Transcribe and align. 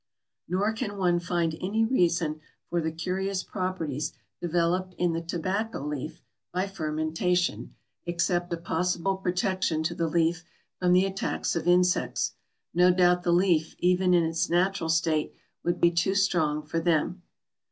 Nor 0.47 0.73
can 0.73 0.97
one 0.97 1.19
find 1.19 1.55
any 1.61 1.85
reason 1.85 2.41
for 2.71 2.81
the 2.81 2.91
curious 2.91 3.43
properties 3.43 4.13
developed 4.41 4.95
in 4.95 5.13
the 5.13 5.21
Tobacco 5.21 5.85
leaf 5.85 6.23
by 6.51 6.65
fermentation, 6.65 7.75
except 8.07 8.51
a 8.51 8.57
possible 8.57 9.15
protection 9.17 9.83
to 9.83 9.93
the 9.93 10.07
leaf 10.07 10.43
from 10.79 10.93
the 10.93 11.05
attacks 11.05 11.55
of 11.55 11.67
insects. 11.67 12.33
No 12.73 12.91
doubt 12.91 13.21
the 13.21 13.31
leaf, 13.31 13.75
even 13.77 14.15
in 14.15 14.23
its 14.23 14.49
natural 14.49 14.89
state, 14.89 15.35
would 15.63 15.79
be 15.79 15.91
too 15.91 16.15
strong 16.15 16.63
for 16.63 16.79
them. 16.79 17.21